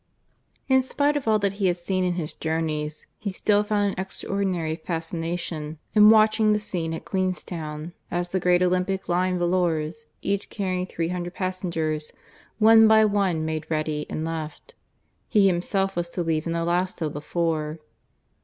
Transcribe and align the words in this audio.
(II) 0.67 0.77
In 0.77 0.81
spite 0.81 1.15
of 1.15 1.27
all 1.27 1.37
that 1.37 1.53
he 1.61 1.67
had 1.67 1.77
seen 1.77 2.03
in 2.03 2.13
his 2.13 2.33
journeys, 2.33 3.05
he 3.19 3.29
still 3.31 3.63
found 3.63 3.91
an 3.93 3.99
extraordinary 3.99 4.75
fascination 4.75 5.77
in 5.93 6.09
watching 6.09 6.53
the 6.53 6.57
scene 6.57 6.91
at 6.95 7.05
Queenstown, 7.05 7.93
as 8.09 8.29
the 8.29 8.39
great 8.39 8.63
Olympic 8.63 9.07
line 9.07 9.37
volors, 9.37 10.05
each 10.23 10.49
carrying 10.49 10.87
three 10.87 11.09
hundred 11.09 11.35
passengers, 11.35 12.11
one 12.57 12.87
by 12.87 13.05
one 13.05 13.45
made 13.45 13.69
ready 13.69 14.07
and 14.09 14.25
left. 14.25 14.73
He 15.29 15.45
himself 15.45 15.95
was 15.95 16.09
to 16.09 16.23
leave 16.23 16.47
in 16.47 16.53
the 16.53 16.65
last 16.65 16.99
of 17.03 17.13
the 17.13 17.21
four. 17.21 17.77